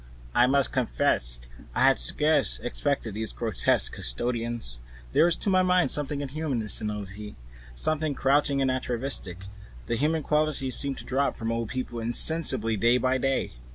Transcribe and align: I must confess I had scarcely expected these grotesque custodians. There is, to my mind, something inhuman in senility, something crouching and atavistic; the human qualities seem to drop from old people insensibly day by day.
I 0.33 0.47
must 0.47 0.71
confess 0.71 1.41
I 1.75 1.83
had 1.83 1.99
scarcely 1.99 2.65
expected 2.65 3.13
these 3.13 3.31
grotesque 3.31 3.93
custodians. 3.93 4.79
There 5.13 5.27
is, 5.27 5.35
to 5.35 5.49
my 5.51 5.61
mind, 5.61 5.91
something 5.91 6.21
inhuman 6.21 6.59
in 6.59 6.69
senility, 6.69 7.35
something 7.75 8.15
crouching 8.15 8.63
and 8.63 8.71
atavistic; 8.71 9.45
the 9.85 9.95
human 9.95 10.23
qualities 10.23 10.75
seem 10.75 10.95
to 10.95 11.05
drop 11.05 11.35
from 11.35 11.51
old 11.51 11.69
people 11.69 11.99
insensibly 11.99 12.77
day 12.77 12.97
by 12.97 13.19
day. 13.19 13.53